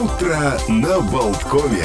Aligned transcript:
Утро 0.00 0.56
на 0.68 1.00
Болткове. 1.00 1.84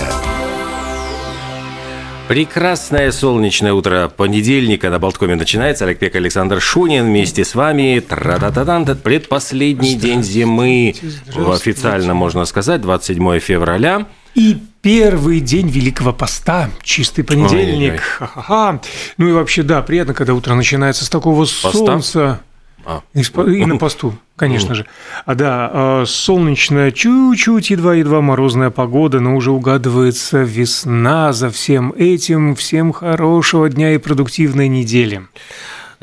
Прекрасное 2.27 3.11
солнечное 3.11 3.73
утро 3.73 4.07
понедельника 4.07 4.91
на 4.91 4.99
Болткоме 4.99 5.33
начинается. 5.33 5.85
Олег 5.85 5.97
Пек, 5.97 6.15
Александр 6.15 6.61
Шунин 6.61 7.05
вместе 7.05 7.43
с 7.43 7.55
вами. 7.55 8.03
Тра-та-та-тан, 8.07 8.85
предпоследний 8.97 9.95
день 9.95 10.21
зимы. 10.21 10.93
Официально 11.35 12.13
можно 12.13 12.45
сказать, 12.45 12.81
27 12.81 13.39
февраля. 13.39 14.05
И 14.35 14.59
первый 14.83 15.39
день 15.39 15.67
Великого 15.67 16.13
Поста, 16.13 16.69
чистый 16.83 17.23
понедельник. 17.23 17.99
Ха-ха-ха. 17.99 18.79
Ну 19.17 19.27
и 19.27 19.31
вообще, 19.31 19.63
да, 19.63 19.81
приятно, 19.81 20.13
когда 20.13 20.35
утро 20.35 20.53
начинается 20.53 21.03
с 21.03 21.09
такого 21.09 21.39
Поста? 21.39 21.71
солнца. 21.71 22.41
А. 22.85 23.01
И, 23.13 23.21
и 23.21 23.65
на 23.65 23.77
посту, 23.77 24.13
конечно 24.35 24.75
же. 24.75 24.85
А 25.25 25.35
да, 25.35 25.71
э, 25.73 26.05
солнечная, 26.07 26.91
чуть-чуть, 26.91 27.69
едва-едва 27.69 28.21
морозная 28.21 28.69
погода, 28.69 29.19
но 29.19 29.35
уже 29.35 29.51
угадывается 29.51 30.41
весна 30.43 31.33
за 31.33 31.49
всем 31.49 31.93
этим. 31.95 32.55
Всем 32.55 32.91
хорошего 32.91 33.69
дня 33.69 33.93
и 33.93 33.97
продуктивной 33.97 34.67
недели. 34.67 35.21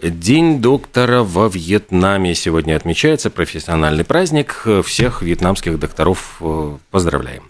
День 0.02 0.62
доктора 0.62 1.22
во 1.22 1.48
Вьетнаме 1.48 2.34
сегодня 2.34 2.74
отмечается. 2.76 3.28
Профессиональный 3.28 4.04
праздник. 4.04 4.66
Всех 4.84 5.20
вьетнамских 5.20 5.78
докторов 5.78 6.36
э, 6.40 6.76
поздравляем. 6.90 7.42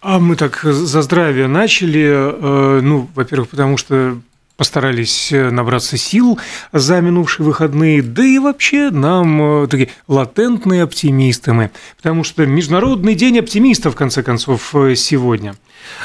А 0.00 0.20
мы 0.20 0.36
так 0.36 0.60
за 0.62 1.02
здравие 1.02 1.48
начали. 1.48 2.06
э, 2.08 2.80
Ну, 2.80 3.10
во-первых, 3.16 3.48
потому 3.48 3.76
что 3.76 4.18
постарались 4.58 5.32
э, 5.32 5.50
набраться 5.50 5.96
сил 5.96 6.38
за 6.72 7.00
минувшие 7.00 7.46
выходные, 7.46 8.02
да 8.02 8.24
и 8.24 8.38
вообще 8.38 8.90
нам 8.90 9.62
э, 9.62 9.66
такие 9.68 9.90
латентные 10.08 10.82
оптимисты 10.82 11.52
мы, 11.52 11.70
потому 11.96 12.24
что 12.24 12.44
Международный 12.44 13.14
день 13.14 13.38
оптимистов, 13.38 13.94
в 13.94 13.96
конце 13.96 14.24
концов, 14.24 14.74
э, 14.74 14.96
сегодня. 14.96 15.54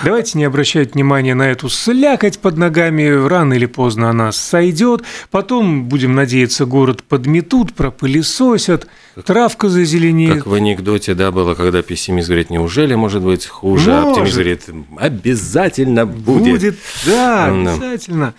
Давайте 0.04 0.38
не 0.38 0.44
обращать 0.46 0.94
внимания 0.94 1.36
на 1.36 1.50
эту 1.52 1.70
слякоть 1.70 2.40
под 2.40 2.58
ногами, 2.58 3.08
рано 3.28 3.54
или 3.54 3.66
поздно 3.66 4.10
она 4.10 4.32
сойдет, 4.32 5.04
потом, 5.32 5.86
будем 5.86 6.16
надеяться, 6.16 6.66
город 6.66 7.04
подметут, 7.04 7.74
пропылесосят, 7.74 8.88
травка 9.26 9.70
зазеленеет. 9.70 10.38
Как 10.38 10.48
в 10.48 10.54
анекдоте, 10.54 11.14
да, 11.14 11.32
было, 11.32 11.54
когда 11.54 11.82
пессимист 11.82 12.28
говорит, 12.28 12.50
неужели 12.50 12.96
может 12.96 13.24
быть 13.24 13.46
хуже, 13.46 13.92
а 13.94 14.02
Может. 14.02 14.10
оптимист 14.10 14.34
говорит, 14.36 14.62
обязательно 14.98 16.06
будет. 16.06 16.54
Будет, 16.54 16.76
да, 17.06 17.46
обязательно. 17.46 18.34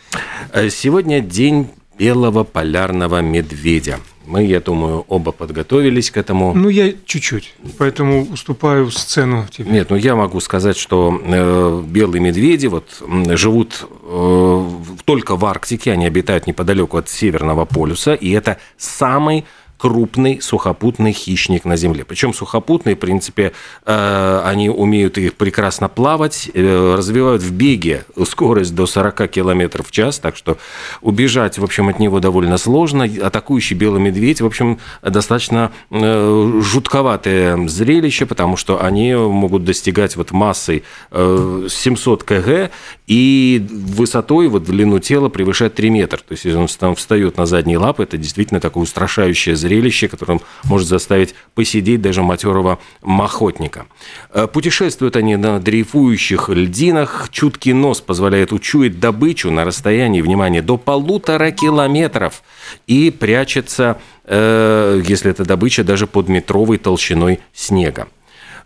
Э, 0.52 0.68
Сегодня 0.70 1.20
день 1.20 1.68
белого 1.98 2.44
полярного 2.44 3.20
медведя. 3.20 3.98
Мы, 4.26 4.44
я 4.44 4.60
думаю, 4.60 5.04
оба 5.08 5.32
подготовились 5.32 6.10
к 6.10 6.16
этому. 6.16 6.54
Ну, 6.54 6.68
я 6.68 6.92
чуть-чуть, 7.04 7.54
поэтому 7.78 8.22
уступаю 8.22 8.90
сцену 8.90 9.46
тебе. 9.50 9.70
Нет, 9.70 9.90
ну 9.90 9.96
я 9.96 10.16
могу 10.16 10.40
сказать, 10.40 10.76
что 10.76 11.20
э, 11.22 11.82
белые 11.86 12.22
медведи 12.22 12.66
вот 12.66 13.02
живут 13.36 13.86
э, 14.02 14.70
только 15.04 15.36
в 15.36 15.44
Арктике, 15.44 15.92
они 15.92 16.06
обитают 16.06 16.46
неподалеку 16.46 16.96
от 16.96 17.08
Северного 17.08 17.64
полюса, 17.64 18.14
и 18.14 18.30
это 18.30 18.58
самый 18.76 19.44
крупный 19.84 20.40
сухопутный 20.40 21.12
хищник 21.12 21.66
на 21.66 21.76
Земле. 21.76 22.06
Причем 22.06 22.32
сухопутные, 22.32 22.96
в 22.96 22.98
принципе, 22.98 23.52
э, 23.84 24.42
они 24.42 24.70
умеют 24.70 25.18
их 25.18 25.34
прекрасно 25.34 25.90
плавать, 25.90 26.50
э, 26.54 26.94
развивают 26.96 27.42
в 27.42 27.52
беге 27.52 28.06
скорость 28.26 28.74
до 28.74 28.86
40 28.86 29.28
км 29.28 29.82
в 29.82 29.90
час, 29.90 30.20
так 30.20 30.36
что 30.36 30.56
убежать, 31.02 31.58
в 31.58 31.64
общем, 31.64 31.90
от 31.90 31.98
него 31.98 32.20
довольно 32.20 32.56
сложно. 32.56 33.04
Атакующий 33.04 33.76
белый 33.76 34.00
медведь, 34.00 34.40
в 34.40 34.46
общем, 34.46 34.78
достаточно 35.02 35.70
э, 35.90 36.60
жутковатое 36.62 37.68
зрелище, 37.68 38.24
потому 38.24 38.56
что 38.56 38.82
они 38.82 39.14
могут 39.14 39.64
достигать 39.64 40.16
вот 40.16 40.30
массой 40.30 40.82
э, 41.10 41.66
700 41.68 42.24
кг 42.24 42.70
и 43.06 43.66
высотой, 43.70 44.48
вот 44.48 44.64
длину 44.64 44.98
тела 44.98 45.28
превышать 45.28 45.74
3 45.74 45.90
метра. 45.90 46.16
То 46.16 46.32
есть, 46.32 46.46
если 46.46 46.56
он 46.56 46.68
там 46.68 46.94
встает 46.94 47.36
на 47.36 47.44
задние 47.44 47.76
лапы, 47.76 48.04
это 48.04 48.16
действительно 48.16 48.60
такое 48.60 48.84
устрашающее 48.84 49.54
зрелище, 49.54 49.73
которое 50.08 50.40
может 50.64 50.88
заставить 50.88 51.34
посидеть 51.54 52.02
даже 52.02 52.22
матерого 52.22 52.78
охотника. 53.02 53.86
Э, 54.32 54.46
Путешествуют 54.46 55.16
они 55.16 55.36
на 55.36 55.60
дрейфующих 55.60 56.48
льдинах. 56.48 57.28
Чуткий 57.30 57.72
нос 57.72 58.00
позволяет 58.00 58.52
учуять 58.52 59.00
добычу 59.00 59.50
на 59.50 59.64
расстоянии, 59.64 60.20
внимание, 60.20 60.62
до 60.62 60.76
полутора 60.76 61.50
километров 61.50 62.42
и 62.86 63.10
прячется, 63.10 63.98
э, 64.24 65.02
если 65.06 65.30
это 65.30 65.44
добыча, 65.44 65.84
даже 65.84 66.06
под 66.06 66.28
метровой 66.28 66.78
толщиной 66.78 67.40
снега. 67.52 68.08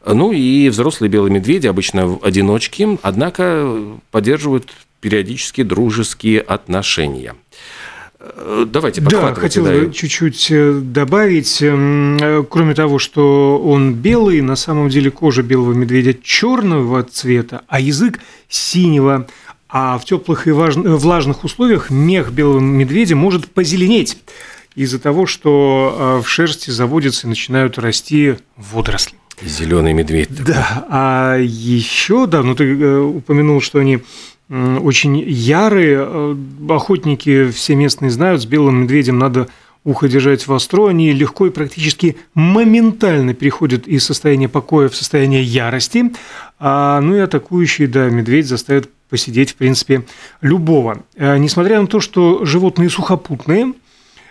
Ну 0.06 0.32
и 0.32 0.68
взрослые 0.68 1.10
белые 1.10 1.32
медведи, 1.32 1.66
обычно 1.66 2.18
одиночки, 2.22 2.98
однако 3.02 3.76
поддерживают 4.10 4.70
периодически 5.00 5.62
дружеские 5.62 6.40
отношения. 6.40 7.34
Э, 8.20 8.66
Давайте, 8.68 9.00
Да, 9.00 9.34
хотел 9.34 9.64
да. 9.64 9.72
бы 9.72 9.92
чуть-чуть 9.92 10.48
э, 10.50 10.80
добавить. 10.82 11.58
Э, 11.60 12.44
Кроме 12.50 12.74
того, 12.74 12.98
что 12.98 13.58
он 13.64 13.94
белый, 13.94 14.40
на 14.40 14.56
самом 14.56 14.88
деле 14.88 15.10
кожа 15.10 15.42
белого 15.42 15.72
медведя 15.72 16.14
черного 16.14 17.02
цвета, 17.04 17.62
а 17.68 17.80
язык 17.80 18.18
синего. 18.48 19.26
А 19.68 19.98
в 19.98 20.04
теплых 20.06 20.46
и 20.46 20.50
влажных 20.50 21.44
условиях 21.44 21.90
мех 21.90 22.32
белого 22.32 22.58
медведя 22.58 23.14
может 23.14 23.46
позеленеть 23.48 24.16
из-за 24.74 24.98
того, 24.98 25.26
что 25.26 26.22
в 26.24 26.28
шерсти 26.28 26.70
заводятся 26.70 27.26
и 27.26 27.30
начинают 27.30 27.78
расти 27.78 28.36
водоросли. 28.56 29.14
Зеленый 29.42 29.92
медведь. 29.92 30.30
Да, 30.30 30.86
а 30.88 31.36
еще, 31.36 32.26
да, 32.26 32.42
ну 32.42 32.54
ты 32.54 32.96
упомянул, 32.98 33.60
что 33.60 33.78
они 33.78 34.00
очень 34.50 35.18
ярые. 35.18 35.98
Э, 36.00 36.36
Охотники 36.68 37.50
все 37.50 37.74
местные 37.74 38.10
знают, 38.10 38.42
с 38.42 38.46
белым 38.46 38.82
медведем 38.82 39.18
надо 39.18 39.48
ухо 39.84 40.08
держать 40.08 40.46
востро, 40.46 40.88
они 40.88 41.12
легко 41.12 41.46
и 41.46 41.50
практически 41.50 42.16
моментально 42.34 43.34
переходят 43.34 43.86
из 43.86 44.04
состояния 44.04 44.48
покоя 44.48 44.88
в 44.88 44.96
состояние 44.96 45.42
ярости. 45.42 46.12
А, 46.58 47.00
ну 47.00 47.16
и 47.16 47.20
атакующий, 47.20 47.86
да, 47.86 48.08
медведь 48.08 48.46
заставит 48.46 48.90
посидеть, 49.08 49.52
в 49.52 49.56
принципе, 49.56 50.04
любого. 50.40 51.04
Э, 51.16 51.38
Несмотря 51.38 51.80
на 51.80 51.86
то, 51.86 52.00
что 52.00 52.44
животные 52.44 52.90
сухопутные, 52.90 53.72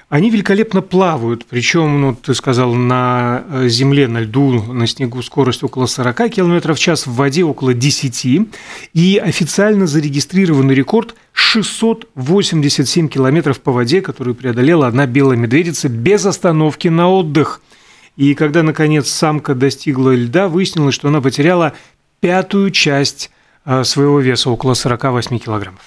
они 0.10 0.30
великолепно 0.30 0.82
плавают, 0.82 1.46
причем, 1.46 2.00
ну, 2.00 2.16
ты 2.16 2.34
сказал, 2.34 2.74
на 2.74 3.44
э, 3.50 3.68
земле, 3.68 4.08
на 4.08 4.22
льду, 4.22 4.64
на 4.72 4.88
снегу 4.88 5.22
скорость 5.22 5.64
около 5.64 5.86
40 5.86 6.30
км 6.30 6.74
в 6.74 6.80
час, 6.80 7.06
в 7.06 7.14
воде 7.14 7.44
около 7.44 7.74
10, 7.74 8.48
и 8.94 9.18
официально 9.18 9.86
зарегистрированный 9.86 10.76
рекорд 10.76 11.16
687 11.34 13.10
километров 13.10 13.60
по 13.60 13.74
воде, 13.74 14.02
которую 14.02 14.36
преодолела 14.36 14.88
одна 14.88 15.08
белая 15.08 15.38
медведица 15.38 15.90
без 15.90 16.26
остановки 16.26 16.88
на 16.88 17.10
отдых. 17.10 17.62
И 18.16 18.34
когда, 18.34 18.64
наконец, 18.64 19.10
самка 19.10 19.56
достигла 19.56 20.16
льда, 20.16 20.48
выяснилось, 20.48 20.96
что 20.96 21.10
она 21.10 21.20
потеряла 21.20 21.74
пятую 22.22 22.72
часть 22.72 23.30
своего 23.84 24.20
веса, 24.20 24.50
около 24.50 24.74
48 24.74 25.40
килограммов. 25.40 25.82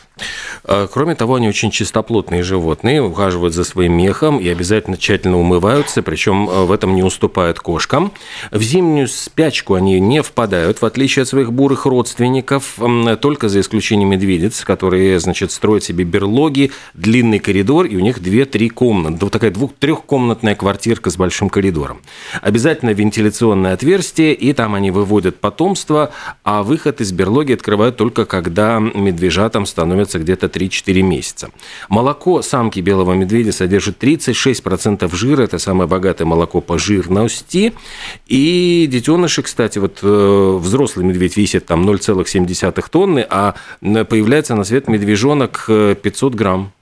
А, 0.64 0.86
Кроме 0.86 1.14
того, 1.14 1.36
они 1.36 1.48
очень 1.48 1.70
чистоплотные 1.70 2.42
животные, 2.42 3.02
ухаживают 3.02 3.54
за 3.54 3.64
своим 3.64 3.94
мехом 3.94 4.38
и 4.38 4.48
обязательно 4.48 4.96
тщательно 4.96 5.38
умываются, 5.38 6.02
причем 6.02 6.48
э, 6.48 6.64
в 6.64 6.72
этом 6.72 6.94
не 6.94 7.02
уступают 7.02 7.58
кошкам. 7.58 8.12
В 8.50 8.62
зимнюю 8.62 9.08
спячку 9.08 9.74
они 9.74 9.98
не 10.00 10.22
впадают, 10.22 10.82
в 10.82 10.84
отличие 10.84 11.22
от 11.22 11.28
своих 11.28 11.52
бурых 11.52 11.86
родственников, 11.86 12.78
только 13.20 13.48
за 13.48 13.60
исключением 13.60 14.10
медведиц, 14.10 14.64
которые, 14.64 15.18
значит, 15.20 15.52
строят 15.52 15.84
себе 15.84 16.04
берлоги, 16.04 16.72
длинный 16.94 17.38
коридор, 17.38 17.86
и 17.86 17.96
у 17.96 18.00
них 18.00 18.18
2-3 18.18 18.68
комнаты. 18.68 19.24
Вот 19.24 19.32
такая 19.32 19.50
двух 19.50 19.74
трехкомнатная 19.78 20.54
квартирка 20.54 21.10
с 21.10 21.16
большим 21.16 21.48
коридором. 21.48 22.00
Обязательно 22.42 22.90
вентиляционное 22.90 23.72
отверстие, 23.72 24.34
и 24.34 24.52
там 24.52 24.74
они 24.74 24.90
выводят 24.90 25.40
потомство, 25.40 26.10
а 26.44 26.62
выход 26.62 27.00
из 27.00 27.12
берлоги 27.12 27.52
открывают 27.70 27.96
только 27.96 28.24
когда 28.24 28.80
медвежатам 28.80 29.64
становится 29.64 30.18
где-то 30.18 30.46
3-4 30.46 31.02
месяца. 31.02 31.50
Молоко 31.88 32.42
самки 32.42 32.80
белого 32.80 33.12
медведя 33.14 33.52
содержит 33.52 34.02
36% 34.02 35.14
жира, 35.14 35.42
это 35.42 35.58
самое 35.60 35.88
богатое 35.88 36.26
молоко 36.26 36.60
по 36.60 36.78
жирности. 36.78 37.72
И 38.26 38.88
детеныши, 38.90 39.42
кстати, 39.42 39.78
вот 39.78 40.00
э, 40.02 40.58
взрослый 40.60 41.06
медведь 41.06 41.36
весит 41.36 41.66
там 41.66 41.88
0,7 41.88 42.84
тонны, 42.90 43.24
а 43.30 43.54
м, 43.82 44.04
появляется 44.04 44.56
на 44.56 44.64
свет 44.64 44.88
медвежонок 44.88 45.66
э, 45.68 45.94
500 46.02 46.34
грамм. 46.34 46.72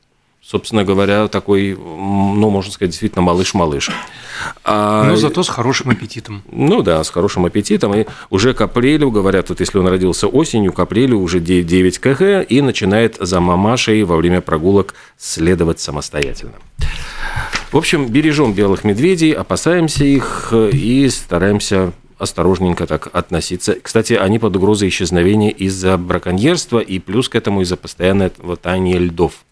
Собственно 0.51 0.83
говоря, 0.83 1.29
такой, 1.29 1.77
ну, 1.77 2.49
можно 2.49 2.73
сказать, 2.73 2.93
действительно 2.93 3.21
малыш-малыш. 3.21 3.91
А- 4.65 5.05
Но 5.05 5.17
зато 5.17 5.43
с 5.43 5.49
хорошим 5.51 5.91
аппетитом. 5.91 6.43
ну 6.51 6.81
да, 6.81 7.05
с 7.05 7.11
хорошим 7.11 7.45
аппетитом. 7.45 7.95
И 7.95 8.07
уже 8.31 8.55
к 8.55 8.63
апрелю, 8.63 9.11
говорят, 9.11 9.51
вот 9.51 9.61
если 9.61 9.77
он 9.77 9.87
родился 9.89 10.27
осенью, 10.27 10.73
к 10.73 10.81
апрелю 10.81 11.19
уже 11.19 11.41
9 11.41 11.99
кг 11.99 12.43
и 12.43 12.63
начинает 12.63 13.17
за 13.21 13.41
мамашей 13.41 14.03
во 14.05 14.17
время 14.17 14.41
прогулок 14.41 14.95
следовать 15.19 15.81
самостоятельно. 15.81 16.55
В 17.71 17.77
общем, 17.77 18.07
бережем 18.07 18.55
белых 18.55 18.85
медведей, 18.85 19.33
опасаемся 19.33 20.07
их 20.07 20.49
э, 20.53 20.71
и 20.73 21.11
стараемся 21.11 21.93
осторожненько 22.17 22.87
так 22.87 23.09
относиться. 23.13 23.77
Кстати, 23.83 24.15
они 24.15 24.39
под 24.39 24.57
угрозой 24.57 24.89
исчезновения 24.89 25.51
из-за 25.51 25.99
браконьерства 25.99 26.79
и 26.79 26.99
плюс 27.01 27.29
к 27.29 27.35
этому 27.35 27.61
из-за 27.61 27.77
постоянного 27.77 28.57
таяния 28.57 28.99
льдов. 28.99 29.45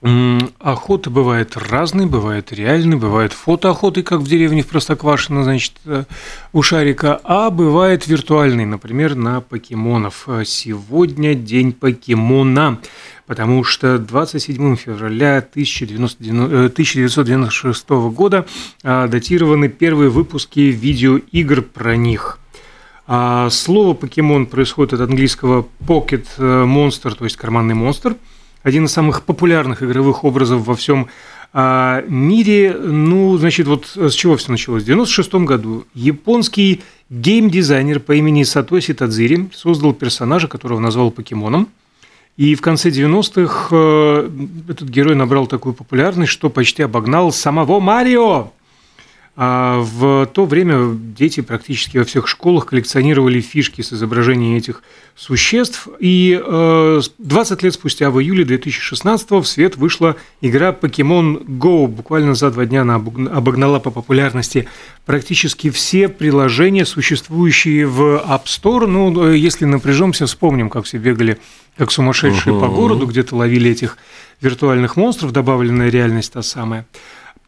Охота 0.00 1.10
бывает 1.10 1.56
разной, 1.56 2.06
бывает 2.06 2.52
реальной, 2.52 2.96
бывает 2.96 3.32
фотоохоты, 3.32 4.04
как 4.04 4.20
в 4.20 4.28
деревне 4.28 4.62
в 4.62 4.68
Простоквашино, 4.68 5.42
значит, 5.42 5.72
э, 5.86 6.04
у 6.52 6.62
Шарика, 6.62 7.20
а 7.24 7.50
бывает 7.50 8.06
виртуальный, 8.06 8.64
например, 8.64 9.16
на 9.16 9.40
покемонов. 9.40 10.28
Сегодня 10.44 11.34
день 11.34 11.72
покемона, 11.72 12.78
потому 13.26 13.64
что 13.64 13.98
27 13.98 14.76
февраля 14.76 15.38
1996 15.38 17.84
э, 17.88 18.08
года 18.10 18.46
а, 18.84 19.08
датированы 19.08 19.68
первые 19.68 20.10
выпуски 20.10 20.60
видеоигр 20.60 21.62
про 21.62 21.96
них. 21.96 22.38
А 23.08 23.50
слово 23.50 23.94
покемон 23.94 24.46
происходит 24.46 24.92
от 24.92 25.00
английского 25.00 25.66
pocket 25.80 26.26
э, 26.36 26.64
monster, 26.64 27.16
то 27.16 27.24
есть 27.24 27.36
карманный 27.36 27.74
монстр– 27.74 28.14
один 28.62 28.84
из 28.86 28.92
самых 28.92 29.22
популярных 29.24 29.82
игровых 29.82 30.24
образов 30.24 30.66
во 30.66 30.74
всем 30.74 31.08
а, 31.52 32.02
мире. 32.08 32.74
Ну, 32.74 33.36
значит, 33.38 33.66
вот 33.66 33.96
с 33.96 34.12
чего 34.12 34.36
все 34.36 34.50
началось? 34.50 34.82
В 34.82 34.86
96 34.86 35.34
году 35.34 35.86
японский 35.94 36.82
геймдизайнер 37.10 38.00
по 38.00 38.12
имени 38.12 38.42
Сатоси 38.42 38.94
Тадзири 38.94 39.50
создал 39.54 39.94
персонажа, 39.94 40.48
которого 40.48 40.78
назвал 40.80 41.10
покемоном. 41.10 41.68
И 42.36 42.54
в 42.54 42.60
конце 42.60 42.90
90-х 42.90 43.68
э, 43.72 44.30
этот 44.68 44.88
герой 44.88 45.16
набрал 45.16 45.48
такую 45.48 45.74
популярность, 45.74 46.30
что 46.30 46.50
почти 46.50 46.82
обогнал 46.84 47.32
самого 47.32 47.80
Марио. 47.80 48.52
А 49.40 49.78
в 49.78 50.26
то 50.26 50.46
время 50.46 50.98
дети 51.16 51.42
практически 51.42 51.96
во 51.96 52.02
всех 52.02 52.26
школах 52.26 52.66
коллекционировали 52.66 53.40
фишки 53.40 53.82
с 53.82 53.92
изображением 53.92 54.56
этих 54.56 54.82
существ. 55.14 55.86
И 56.00 56.34
20 57.18 57.62
э, 57.62 57.64
лет 57.64 57.74
спустя, 57.74 58.10
в 58.10 58.20
июле 58.20 58.44
2016 58.44 59.30
в 59.30 59.44
свет 59.44 59.76
вышла 59.76 60.16
игра 60.40 60.72
Pokemon 60.72 61.46
Go. 61.46 61.86
Буквально 61.86 62.34
за 62.34 62.50
два 62.50 62.64
дня 62.64 62.82
она 62.82 62.96
обогнала 62.96 63.78
по 63.78 63.92
популярности 63.92 64.66
практически 65.06 65.70
все 65.70 66.08
приложения, 66.08 66.84
существующие 66.84 67.86
в 67.86 68.16
App 68.16 68.46
Store. 68.46 68.88
Ну, 68.88 69.28
э, 69.28 69.36
если 69.36 69.66
напряжемся, 69.66 70.26
вспомним, 70.26 70.68
как 70.68 70.84
все 70.84 70.98
бегали 70.98 71.38
как 71.76 71.92
сумасшедшие 71.92 72.54
угу. 72.54 72.62
по 72.62 72.66
городу, 72.66 73.06
где-то 73.06 73.36
ловили 73.36 73.70
этих 73.70 73.98
виртуальных 74.40 74.96
монстров, 74.96 75.30
добавленная 75.30 75.90
реальность 75.90 76.32
та 76.32 76.42
самая. 76.42 76.88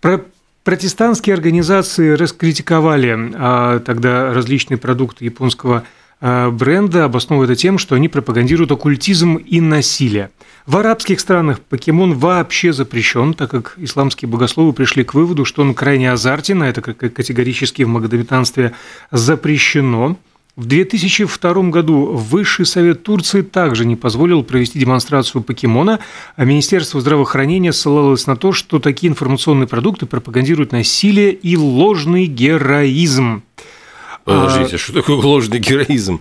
Про 0.01 0.25
Протестантские 0.71 1.35
организации 1.35 2.13
раскритиковали 2.13 3.33
а, 3.35 3.81
тогда 3.81 4.33
различные 4.33 4.79
продукты 4.79 5.25
японского 5.25 5.83
а, 6.21 6.53
бренда, 6.53 7.07
обосновывая 7.07 7.49
это 7.49 7.57
тем, 7.57 7.77
что 7.77 7.97
они 7.97 8.09
пропагандируют 8.09 8.71
оккультизм 8.71 9.35
и 9.35 9.61
насилие. 9.61 10.31
В 10.67 10.77
арабских 10.77 11.19
странах 11.19 11.59
покемон 11.59 12.15
вообще 12.15 12.73
запрещен, 12.73 13.35
так 13.35 13.51
как 13.51 13.75
исламские 13.79 14.29
богословы 14.29 14.73
пришли 14.73 15.03
к 15.03 15.13
выводу, 15.13 15.45
что 15.45 15.63
он 15.63 15.75
крайне 15.75 16.13
азартен, 16.13 16.63
а 16.63 16.69
это 16.69 16.83
категорически 16.83 17.83
в 17.83 17.89
магометанстве 17.89 18.71
запрещено– 19.11 20.19
в 20.61 20.67
2002 20.67 21.71
году 21.71 22.13
Высший 22.13 22.67
совет 22.67 23.03
Турции 23.03 23.41
также 23.41 23.87
не 23.87 23.97
позволил 23.97 24.43
провести 24.45 24.79
демонстрацию 24.79 25.43
покемона, 25.43 26.01
а 26.37 26.45
Министерство 26.45 27.01
здравоохранения 27.01 27.73
ссылалось 27.73 28.27
на 28.27 28.37
то, 28.37 28.53
что 28.53 28.79
такие 28.79 29.11
информационные 29.11 29.67
продукты 29.67 30.05
пропагандируют 30.05 30.73
насилие 30.73 31.33
и 31.33 31.57
ложный 31.57 32.27
героизм. 32.27 33.43
Подождите, 34.25 34.77
а... 34.77 34.79
что 34.79 34.93
такое 34.93 35.17
ложный 35.17 35.61
героизм? 35.61 36.21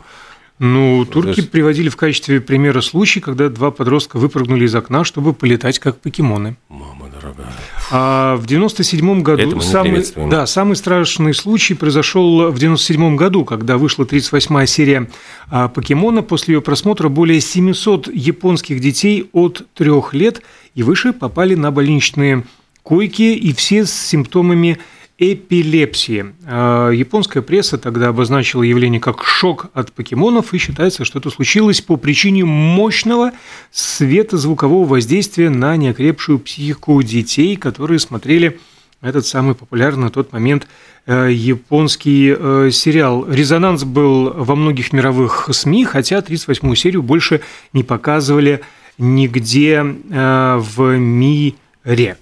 Ну, 0.58 1.06
турки 1.06 1.42
приводили 1.42 1.90
в 1.90 1.98
качестве 1.98 2.40
примера 2.40 2.80
случай, 2.80 3.20
когда 3.20 3.50
два 3.50 3.72
подростка 3.72 4.18
выпрыгнули 4.18 4.66
из 4.66 4.76
окна, 4.76 5.04
чтобы 5.04 5.34
полетать 5.34 5.80
как 5.80 6.00
покемоны. 6.00 6.56
Мама 6.70 7.09
дорогая. 7.34 7.56
А 7.92 8.36
в 8.36 8.46
97 8.46 9.22
году 9.22 9.60
самый, 9.62 10.06
да, 10.30 10.46
самый 10.46 10.76
страшный 10.76 11.34
случай 11.34 11.74
произошел 11.74 12.52
в 12.52 12.60
97 12.60 13.16
году, 13.16 13.46
когда 13.46 13.78
вышла 13.78 14.04
38-я 14.04 14.66
серия 14.66 15.10
а, 15.50 15.68
Покемона. 15.68 16.22
После 16.22 16.56
ее 16.56 16.62
просмотра 16.62 17.10
более 17.10 17.42
700 17.42 18.08
японских 18.14 18.80
детей 18.80 19.30
от 19.34 19.66
трех 19.74 20.14
лет 20.14 20.42
и 20.76 20.84
выше 20.84 21.14
попали 21.14 21.56
на 21.56 21.72
больничные 21.72 22.44
койки, 22.84 23.34
и 23.34 23.54
все 23.54 23.86
с 23.86 23.94
симптомами 23.94 24.80
эпилепсии. 25.20 26.34
А, 26.46 26.90
японская 26.90 27.44
пресса 27.44 27.78
тогда 27.78 28.08
обозначила 28.08 28.64
явление 28.64 29.02
как 29.02 29.24
шок 29.24 29.68
от 29.74 29.92
покемонов, 29.92 30.54
и 30.54 30.58
считается, 30.58 31.06
что 31.06 31.20
это 31.20 31.30
случилось 31.30 31.82
по 31.82 31.98
причине 31.98 32.46
мощного 32.46 33.32
светозвукового 33.72 34.86
воздействия 34.86 35.50
на 35.50 35.76
неокрепшую 35.76 36.40
психику 36.40 37.02
детей, 37.04 37.58
которые 37.58 38.00
смотрели 38.00 38.60
этот 39.02 39.26
самый 39.26 39.56
популярный 39.56 40.04
на 40.04 40.10
тот 40.10 40.34
момент 40.34 40.68
э, 41.06 41.30
японский 41.32 42.36
э, 42.38 42.70
сериал. 42.72 43.26
Резонанс 43.30 43.84
был 43.84 44.32
во 44.34 44.56
многих 44.56 44.92
мировых 44.94 45.50
СМИ, 45.52 45.86
хотя 45.86 46.20
38-ю 46.20 46.76
серию 46.76 47.04
больше 47.04 47.42
не 47.72 47.84
показывали 47.84 48.62
нигде 48.98 49.84
э, 50.10 50.58
в 50.60 50.98
мире. 50.98 52.18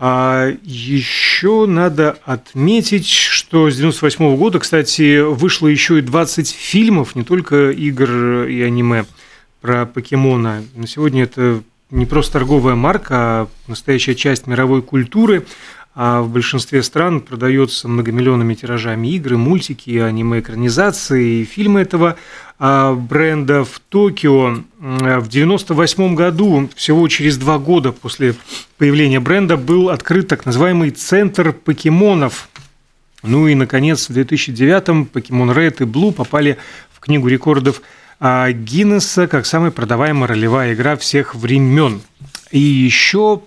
А 0.00 0.48
еще 0.62 1.66
надо 1.66 2.18
отметить, 2.24 3.08
что 3.08 3.68
с 3.68 3.76
98 3.76 4.36
года, 4.36 4.60
кстати, 4.60 5.20
вышло 5.20 5.66
еще 5.66 5.98
и 5.98 6.02
20 6.02 6.48
фильмов, 6.50 7.16
не 7.16 7.24
только 7.24 7.70
игр 7.70 8.44
и 8.44 8.62
аниме 8.62 9.06
про 9.60 9.86
покемона. 9.86 10.62
На 10.76 10.86
сегодня 10.86 11.24
это 11.24 11.62
не 11.90 12.06
просто 12.06 12.34
торговая 12.34 12.76
марка, 12.76 13.14
а 13.16 13.48
настоящая 13.66 14.14
часть 14.14 14.46
мировой 14.46 14.82
культуры 14.82 15.46
а 16.00 16.22
в 16.22 16.30
большинстве 16.30 16.84
стран 16.84 17.20
продается 17.20 17.88
многомиллионными 17.88 18.54
тиражами 18.54 19.08
игры, 19.08 19.36
мультики, 19.36 19.98
аниме-экранизации, 19.98 21.42
фильмы 21.42 21.80
этого 21.80 22.16
а, 22.60 22.94
бренда 22.94 23.64
в 23.64 23.80
Токио 23.80 24.62
в 24.78 25.28
98 25.28 26.14
году, 26.14 26.70
всего 26.76 27.08
через 27.08 27.36
два 27.36 27.58
года 27.58 27.90
после 27.90 28.36
появления 28.76 29.18
бренда, 29.18 29.56
был 29.56 29.88
открыт 29.90 30.28
так 30.28 30.46
называемый 30.46 30.90
Центр 30.90 31.52
покемонов. 31.52 32.48
Ну 33.24 33.48
и, 33.48 33.56
наконец, 33.56 34.08
в 34.08 34.12
2009-м 34.16 35.06
Покемон 35.06 35.50
Red 35.50 35.82
и 35.82 35.84
Blue 35.84 36.12
попали 36.12 36.58
в 36.92 37.00
Книгу 37.00 37.26
рекордов 37.26 37.82
а, 38.20 38.52
Гиннесса 38.52 39.26
как 39.26 39.46
самая 39.46 39.72
продаваемая 39.72 40.28
ролевая 40.28 40.74
игра 40.74 40.96
всех 40.96 41.34
времен. 41.34 42.02
И 42.52 42.60
еще 42.60 43.42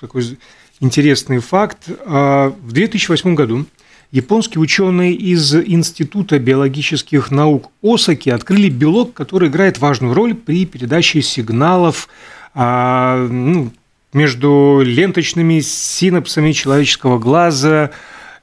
такой 0.00 0.36
интересный 0.80 1.38
факт. 1.38 1.88
А, 2.04 2.54
в 2.62 2.72
2008 2.72 3.34
году 3.34 3.66
японские 4.10 4.60
ученые 4.60 5.14
из 5.14 5.54
Института 5.54 6.38
биологических 6.38 7.30
наук 7.30 7.70
Осаки 7.82 8.30
открыли 8.30 8.68
белок, 8.68 9.14
который 9.14 9.48
играет 9.48 9.78
важную 9.78 10.14
роль 10.14 10.34
при 10.34 10.66
передаче 10.66 11.22
сигналов 11.22 12.08
а, 12.54 13.26
ну, 13.28 13.70
между 14.12 14.80
ленточными 14.84 15.60
синапсами 15.60 16.52
человеческого 16.52 17.18
глаза 17.18 17.90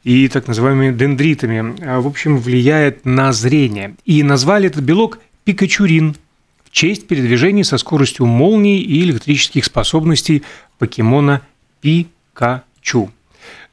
и 0.04 0.28
так 0.30 0.48
называемыми 0.48 0.96
дендритами. 0.96 1.76
А, 1.84 2.00
в 2.00 2.08
общем, 2.08 2.38
влияет 2.38 3.06
на 3.06 3.34
зрение. 3.34 3.96
И 4.06 4.24
назвали 4.24 4.68
этот 4.68 4.84
белок 4.84 5.20
пикачурин 5.44 6.16
в 6.64 6.72
честь 6.72 7.08
передвижений 7.08 7.64
со 7.64 7.78
скоростью 7.78 8.26
молнии 8.26 8.80
и 8.80 9.02
электрических 9.02 9.66
способностей 9.66 10.44
покемона 10.78 11.42
Пи 11.82 12.08
Качу. 12.38 13.10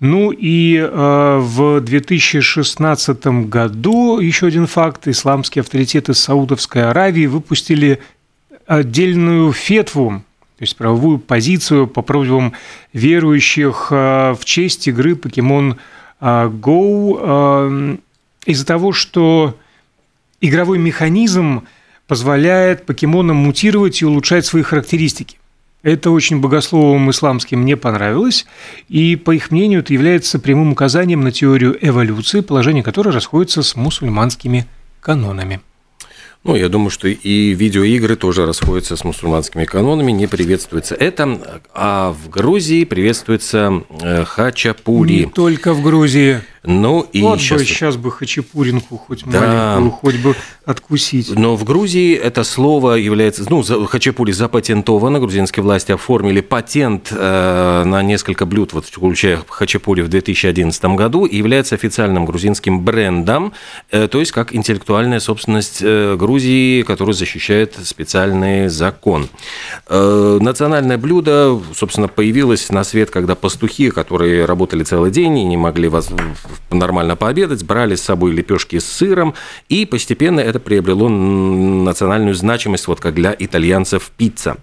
Ну 0.00 0.30
и 0.30 0.76
э, 0.78 1.38
в 1.38 1.80
2016 1.80 3.26
году 3.48 4.18
еще 4.20 4.46
один 4.46 4.66
факт. 4.66 5.06
Исламские 5.06 5.60
авторитеты 5.60 6.14
Саудовской 6.14 6.84
Аравии 6.84 7.26
выпустили 7.26 8.00
отдельную 8.66 9.52
фетву, 9.52 10.22
то 10.56 10.62
есть 10.62 10.76
правовую 10.76 11.18
позицию 11.18 11.86
по 11.86 12.00
просьбам 12.00 12.54
верующих 12.94 13.88
э, 13.90 14.34
в 14.38 14.44
честь 14.46 14.88
игры 14.88 15.12
Pokemon 15.12 15.76
э, 16.20 16.24
Go 16.48 17.18
э, 17.20 17.96
из-за 18.46 18.64
того, 18.64 18.92
что 18.92 19.58
игровой 20.40 20.78
механизм 20.78 21.66
позволяет 22.06 22.86
покемонам 22.86 23.36
мутировать 23.36 24.00
и 24.00 24.06
улучшать 24.06 24.46
свои 24.46 24.62
характеристики. 24.62 25.36
Это 25.84 26.10
очень 26.10 26.40
богословам 26.40 27.10
исламским 27.10 27.66
не 27.66 27.76
понравилось, 27.76 28.46
и, 28.88 29.16
по 29.16 29.32
их 29.32 29.50
мнению, 29.50 29.80
это 29.80 29.92
является 29.92 30.38
прямым 30.38 30.72
указанием 30.72 31.20
на 31.20 31.30
теорию 31.30 31.76
эволюции, 31.78 32.40
положение 32.40 32.82
которой 32.82 33.10
расходится 33.10 33.62
с 33.62 33.76
мусульманскими 33.76 34.66
канонами. 35.02 35.60
Ну, 36.42 36.56
я 36.56 36.70
думаю, 36.70 36.88
что 36.88 37.06
и 37.08 37.54
видеоигры 37.54 38.16
тоже 38.16 38.46
расходятся 38.46 38.96
с 38.96 39.04
мусульманскими 39.04 39.66
канонами, 39.66 40.10
не 40.10 40.26
приветствуется 40.26 40.94
это. 40.94 41.60
А 41.74 42.12
в 42.12 42.30
Грузии 42.30 42.84
приветствуется 42.84 43.82
э, 44.00 44.24
хачапури. 44.24 45.24
Не 45.24 45.26
только 45.26 45.74
в 45.74 45.82
Грузии. 45.82 46.40
Ну 46.66 47.06
и 47.12 47.20
вот 47.22 47.40
сейчас... 47.40 47.60
бы 47.60 47.66
сейчас 47.66 47.96
бы 47.96 48.10
хачапуринку 48.10 48.96
хоть 48.96 49.22
Да. 49.26 49.76
маленькую, 49.78 49.90
хоть 49.90 50.16
бы 50.16 50.34
откусить. 50.64 51.30
Но 51.36 51.56
в 51.56 51.64
Грузии 51.64 52.14
это 52.14 52.42
слово 52.42 52.94
является, 52.94 53.44
ну, 53.50 53.62
хачапури 53.62 54.32
запатентовано, 54.32 55.20
грузинские 55.20 55.62
власти 55.62 55.92
оформили 55.92 56.40
патент 56.40 57.08
э, 57.10 57.82
на 57.84 58.02
несколько 58.02 58.46
блюд, 58.46 58.72
вот 58.72 58.86
включая 58.86 59.40
хачапури 59.46 60.00
в 60.00 60.08
2011 60.08 60.82
году, 60.96 61.26
и 61.26 61.36
является 61.36 61.74
официальным 61.74 62.24
грузинским 62.24 62.80
брендом, 62.82 63.52
э, 63.90 64.08
то 64.08 64.20
есть 64.20 64.32
как 64.32 64.54
интеллектуальная 64.54 65.20
собственность 65.20 65.78
э, 65.82 66.16
Грузии, 66.16 66.82
которую 66.82 67.14
защищает 67.14 67.74
специальный 67.82 68.68
закон. 68.68 69.28
Э, 69.88 70.38
национальное 70.40 70.96
блюдо, 70.96 71.60
собственно, 71.74 72.08
появилось 72.08 72.70
на 72.70 72.84
свет, 72.84 73.10
когда 73.10 73.34
пастухи, 73.34 73.90
которые 73.90 74.46
работали 74.46 74.82
целый 74.82 75.10
день 75.10 75.38
и 75.38 75.44
не 75.44 75.56
могли 75.58 75.88
воз- 75.88 76.08
нормально 76.70 77.16
пообедать, 77.16 77.64
брали 77.64 77.94
с 77.94 78.02
собой 78.02 78.32
лепешки 78.32 78.78
с 78.78 78.84
сыром, 78.84 79.34
и 79.68 79.86
постепенно 79.86 80.40
это 80.40 80.60
приобрело 80.60 81.08
национальную 81.08 82.34
значимость, 82.34 82.88
вот 82.88 83.00
как 83.00 83.14
для 83.14 83.34
итальянцев 83.38 84.10
пицца. 84.16 84.56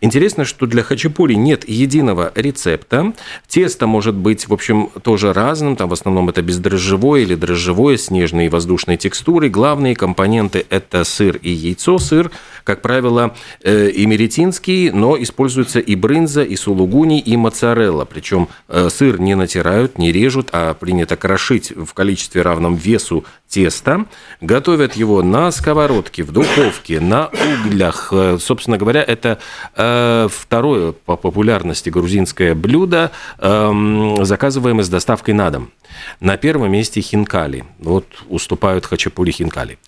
Интересно, 0.00 0.44
что 0.44 0.66
для 0.66 0.82
хачапури 0.82 1.34
нет 1.34 1.68
единого 1.68 2.32
рецепта. 2.34 3.12
Тесто 3.46 3.86
может 3.86 4.14
быть, 4.14 4.48
в 4.48 4.52
общем, 4.52 4.90
тоже 5.02 5.32
разным. 5.32 5.76
Там 5.76 5.88
в 5.88 5.92
основном 5.92 6.28
это 6.28 6.42
бездрожжевое 6.42 7.22
или 7.22 7.34
дрожжевое 7.34 7.96
с 7.96 8.10
нежной 8.10 8.46
и 8.46 8.48
воздушной 8.48 8.96
текстурой. 8.96 9.50
Главные 9.50 9.94
компоненты– 9.94 10.66
это 10.70 11.04
сыр 11.04 11.36
и 11.42 11.50
яйцо. 11.50 11.98
Сыр, 11.98 12.30
как 12.64 12.82
правило, 12.82 13.34
э, 13.62 13.90
имеретинский, 13.94 14.90
но 14.90 15.20
используется 15.20 15.80
и 15.80 15.94
брынза, 15.94 16.42
и 16.42 16.56
сулугуни, 16.56 17.20
и 17.20 17.36
моцарелла. 17.36 18.04
Причем 18.04 18.48
э, 18.68 18.88
сыр 18.90 19.20
не 19.20 19.34
натирают, 19.34 19.98
не 19.98 20.12
режут, 20.12 20.50
а 20.52 20.74
принято 20.74 21.16
крошить 21.38 21.72
в 21.76 21.94
количестве 21.94 22.42
равном 22.42 22.74
весу 22.74 23.24
теста. 23.48 24.06
Готовят 24.40 24.96
его 24.96 25.22
на 25.22 25.52
сковородке, 25.52 26.24
в 26.24 26.32
духовке, 26.32 26.98
на 26.98 27.28
углях. 27.28 28.08
Э, 28.12 28.38
Собственно 28.40 28.76
говоря, 28.76 29.04
это 29.04 29.38
э, 29.76 30.28
второе 30.30 30.90
по 30.92 31.16
популярности 31.16 31.90
грузинское 31.90 32.56
блюдо, 32.56 33.12
эм, 33.38 34.24
заказываемое 34.24 34.82
с 34.82 34.88
доставкой 34.88 35.34
на 35.34 35.50
дом. 35.50 35.70
На 36.20 36.36
первом 36.36 36.72
месте 36.72 37.00
хинкали. 37.00 37.64
Вот 37.78 38.06
уступают 38.28 38.86
хачапури 38.86 39.30
хинкали. 39.30 39.78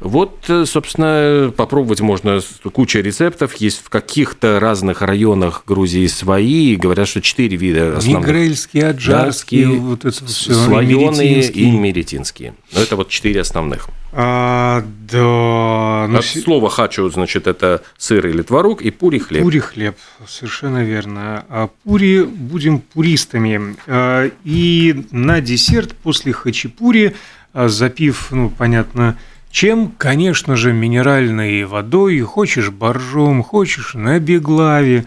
Вот, 0.00 0.44
э, 0.48 0.64
собственно, 0.66 1.52
попробовать 1.56 2.00
можно 2.00 2.40
куча 2.72 3.00
рецептов. 3.00 3.54
Есть 3.56 3.82
в 3.84 3.88
каких-то 3.88 4.60
разных 4.60 5.02
районах 5.02 5.64
Грузии 5.66 6.06
свои. 6.06 6.76
Говорят, 6.76 7.08
что 7.08 7.20
четыре 7.20 7.56
вида 7.56 7.96
основных. 7.96 8.28
Мигрельские, 8.28 8.88
аджарские, 8.88 9.66
Дарские, 9.66 9.80
вот 9.80 10.04
это 10.04 10.24
все. 10.26 10.54
слоеные 10.54 11.48
и 11.50 11.70
меретинские. 11.70 12.54
Но 12.72 12.80
это 12.80 12.96
вот 12.96 13.08
четыре 13.08 13.40
основных. 13.40 13.88
А, 14.10 14.82
да, 15.10 16.06
ну, 16.08 16.18
От 16.18 16.24
слова 16.24 16.70
хачу, 16.70 17.08
значит, 17.10 17.46
это 17.46 17.82
сыр 17.98 18.26
или 18.26 18.42
творог, 18.42 18.80
и 18.80 18.90
пури 18.90 19.18
хлеб. 19.18 19.42
Пури 19.42 19.58
хлеб, 19.58 19.96
совершенно 20.26 20.82
верно. 20.82 21.44
А 21.48 21.68
пури 21.84 22.22
будем 22.22 22.80
пуристами. 22.80 23.76
А, 23.86 24.30
И 24.44 25.04
на 25.10 25.40
десерт 25.40 25.94
после 25.94 26.32
хачапури, 26.32 27.16
а, 27.52 27.68
запив, 27.68 28.28
ну, 28.30 28.48
понятно, 28.48 29.18
чем, 29.50 29.88
конечно 29.96 30.56
же, 30.56 30.72
минеральной 30.72 31.64
водой, 31.64 32.18
хочешь 32.20 32.70
боржом, 32.70 33.42
хочешь 33.42 33.94
на 33.94 34.18
беглаве, 34.18 35.04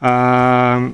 а, 0.00 0.92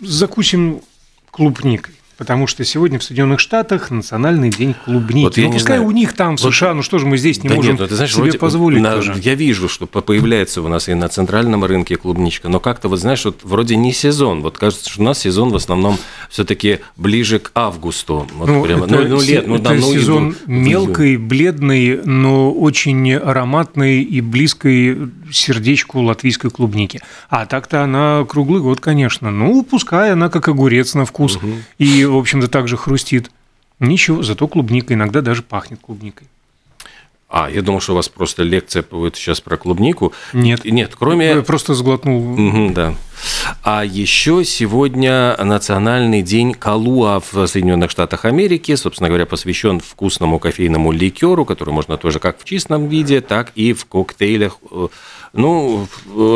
закусим 0.00 0.82
клубникой. 1.30 1.94
Потому 2.20 2.46
что 2.46 2.62
сегодня 2.66 2.98
в 2.98 3.02
Соединенных 3.02 3.40
Штатах 3.40 3.90
национальный 3.90 4.50
день 4.50 4.74
клубники. 4.84 5.24
Вот 5.24 5.38
я 5.38 5.46
ну, 5.46 5.52
пускай 5.54 5.78
знаю. 5.78 5.88
у 5.88 5.90
них 5.90 6.12
там, 6.12 6.36
в 6.36 6.42
Вот- 6.42 6.52
США, 6.54 6.74
ну 6.74 6.82
что 6.82 6.98
же 6.98 7.06
мы 7.06 7.16
здесь 7.16 7.42
не 7.42 7.48
Да 7.48 7.54
можем 7.54 7.70
нет, 7.72 7.80
ну, 7.80 7.86
ты 7.86 7.94
знаешь, 7.94 8.12
себе 8.12 8.24
вроде 8.24 8.38
позволить 8.38 8.82
на- 8.82 8.92
тоже? 8.96 9.14
Я 9.22 9.34
вижу, 9.34 9.70
что 9.70 9.86
по- 9.86 10.02
появляется 10.02 10.60
у 10.60 10.68
нас 10.68 10.90
и 10.90 10.92
на 10.94 11.08
центральном 11.08 11.64
рынке 11.64 11.96
клубничка, 11.96 12.50
но 12.50 12.60
как-то, 12.60 12.90
вот 12.90 12.98
знаешь, 13.00 13.24
вот 13.24 13.38
вроде 13.42 13.76
не 13.76 13.94
сезон. 13.94 14.42
Вот 14.42 14.58
кажется, 14.58 14.90
что 14.90 15.00
у 15.00 15.04
нас 15.06 15.18
сезон 15.18 15.48
в 15.48 15.54
основном 15.56 15.96
все-таки 16.28 16.80
ближе 16.98 17.38
к 17.38 17.52
августу. 17.54 18.26
Вот 18.36 18.48
Ну, 18.50 18.64
прямо, 18.64 18.84
это, 18.84 18.96
ну, 18.96 19.08
ну, 19.16 19.20
лет, 19.22 19.46
ну, 19.46 19.54
это 19.54 19.64
да, 19.64 19.70
ну, 19.76 19.80
сезон 19.94 20.28
иду- 20.32 20.36
мелкой, 20.44 21.16
бледной, 21.16 22.02
но 22.04 22.52
очень 22.52 23.14
ароматной 23.14 24.02
и 24.02 24.20
близкой 24.20 25.08
сердечку 25.32 26.00
латвийской 26.00 26.50
клубники. 26.50 27.00
А 27.28 27.46
так-то 27.46 27.82
она 27.82 28.24
круглый 28.28 28.60
год, 28.60 28.80
конечно. 28.80 29.30
Ну, 29.30 29.62
пускай 29.62 30.12
она 30.12 30.28
как 30.28 30.48
огурец 30.48 30.94
на 30.94 31.04
вкус. 31.04 31.38
И, 31.78 32.04
в 32.04 32.16
общем-то, 32.16 32.48
также 32.48 32.76
хрустит. 32.76 33.30
Ничего, 33.78 34.22
зато 34.22 34.46
клубника 34.46 34.94
иногда 34.94 35.22
даже 35.22 35.42
пахнет 35.42 35.80
клубникой. 35.80 36.28
А, 37.32 37.48
я 37.48 37.62
думал, 37.62 37.80
что 37.80 37.92
у 37.92 37.96
вас 37.96 38.08
просто 38.08 38.42
лекция 38.42 38.82
будет 38.82 39.14
сейчас 39.14 39.40
про 39.40 39.56
клубнику. 39.56 40.12
Нет. 40.32 40.64
Нет, 40.64 40.96
кроме... 40.98 41.26
Я 41.28 41.42
просто 41.42 41.74
сглотнул. 41.74 42.20
Мгм, 42.20 42.74
да. 42.74 42.94
А 43.62 43.84
еще 43.84 44.44
сегодня 44.44 45.36
национальный 45.38 46.22
день 46.22 46.54
Калуа 46.54 47.20
в 47.20 47.46
Соединенных 47.46 47.92
Штатах 47.92 48.24
Америки, 48.24 48.74
собственно 48.74 49.08
говоря, 49.08 49.26
посвящен 49.26 49.78
вкусному 49.78 50.40
кофейному 50.40 50.90
ликеру, 50.90 51.44
который 51.44 51.72
можно 51.72 51.96
тоже 51.96 52.18
как 52.18 52.40
в 52.40 52.44
чистом 52.44 52.88
виде, 52.88 53.20
так 53.20 53.52
и 53.54 53.74
в 53.74 53.84
коктейлях. 53.84 54.58
Э, 55.32 55.38
Ну, 55.38 55.86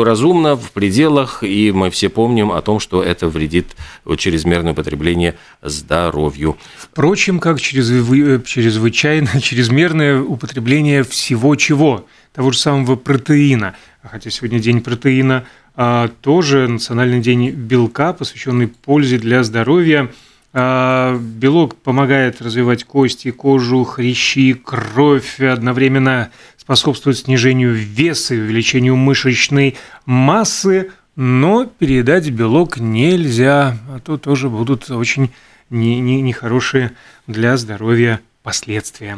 разумно, 0.03 0.55
в 0.55 0.71
пределах, 0.71 1.43
и 1.43 1.71
мы 1.71 1.89
все 1.89 2.09
помним 2.09 2.51
о 2.51 2.61
том, 2.61 2.79
что 2.79 3.03
это 3.03 3.27
вредит 3.27 3.75
вот, 4.05 4.19
чрезмерное 4.19 4.71
употребление 4.71 5.35
здоровью. 5.61 6.57
Впрочем, 6.77 7.39
как 7.39 7.57
чрезвы- 7.57 8.43
чрезвычайно 8.43 9.29
чрезмерное 9.41 10.21
употребление 10.21 11.03
всего 11.03 11.55
чего, 11.55 12.05
того 12.33 12.51
же 12.51 12.59
самого 12.59 12.95
протеина. 12.95 13.75
Хотя 14.03 14.29
сегодня 14.29 14.59
день 14.59 14.81
протеина, 14.81 15.45
а, 15.75 16.09
тоже 16.21 16.67
национальный 16.67 17.19
день 17.19 17.49
белка, 17.49 18.13
посвященный 18.13 18.67
пользе 18.67 19.17
для 19.17 19.43
здоровья. 19.43 20.09
А, 20.57 21.17
Белок 21.19 21.75
помогает 21.75 22.41
развивать 22.41 22.85
кости, 22.85 23.29
кожу, 23.31 23.83
хрящи, 23.83 24.53
кровь, 24.53 25.41
одновременно 25.41 26.31
способствует 26.55 27.17
снижению 27.17 27.73
веса 27.73 28.35
и 28.35 28.39
увеличению 28.39 28.95
мышечной 28.95 29.75
массы, 30.05 30.91
но 31.17 31.65
передать 31.65 32.29
белок 32.29 32.77
нельзя, 32.77 33.77
а 33.89 33.99
то 33.99 34.17
тоже 34.17 34.49
будут 34.49 34.89
очень 34.89 35.29
не- 35.69 35.99
не- 35.99 36.21
нехорошие 36.21 36.93
для 37.27 37.57
здоровья 37.57 38.21
последствия. 38.41 39.17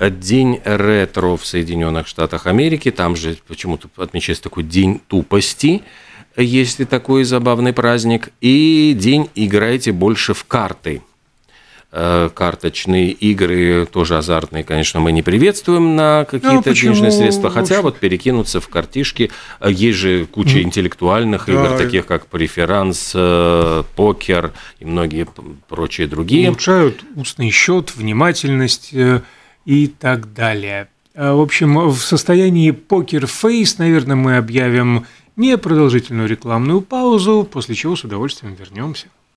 День 0.00 0.58
ретро 0.64 1.36
в 1.36 1.44
Соединенных 1.44 2.06
Штатах 2.06 2.46
Америки. 2.46 2.90
Там 2.90 3.14
же 3.14 3.36
почему-то 3.46 3.90
отмечается 4.02 4.44
такой 4.44 4.62
день 4.62 5.02
тупости, 5.06 5.82
если 6.36 6.84
такой 6.84 7.24
забавный 7.24 7.72
праздник. 7.72 8.30
И 8.40 8.94
день 8.98 9.28
играйте 9.34 9.92
больше 9.92 10.34
в 10.34 10.44
карты. 10.44 11.02
Э, 11.92 12.30
Карточные 12.32 13.10
игры 13.10 13.84
тоже 13.90 14.16
азартные, 14.16 14.62
конечно, 14.62 15.00
мы 15.00 15.10
не 15.10 15.22
приветствуем 15.22 15.96
на 15.96 16.24
какие-то 16.24 16.70
почему? 16.70 16.92
денежные 16.94 17.10
средства, 17.10 17.50
хотя 17.50 17.82
вот 17.82 17.98
перекинуться 17.98 18.60
в 18.60 18.68
картишки. 18.68 19.32
Э, 19.60 19.72
Есть 19.72 19.98
же 19.98 20.26
куча 20.26 20.62
интеллектуальных 20.62 21.46
Да. 21.46 21.52
игр, 21.52 21.76
таких 21.76 22.06
как 22.06 22.26
преферанс, 22.26 23.10
э, 23.16 23.82
покер 23.96 24.52
и 24.78 24.84
многие 24.84 25.26
прочие 25.68 26.06
другие. 26.06 26.48
Улучшают 26.50 27.02
устный 27.16 27.50
счет, 27.50 27.92
внимательность 27.96 28.94
и 29.66 29.86
так 29.88 30.32
далее. 30.32 30.86
В 31.16 31.40
общем, 31.40 31.88
в 31.88 31.98
состоянии 31.98 32.70
покер-фейс, 32.70 33.78
наверное, 33.78 34.14
мы 34.14 34.36
объявим 34.36 35.06
непродолжительную 35.40 36.28
рекламную 36.28 36.82
паузу, 36.82 37.48
после 37.50 37.74
чего 37.74 37.96
с 37.96 38.04
удовольствием 38.04 38.54
вернемся. 38.54 39.08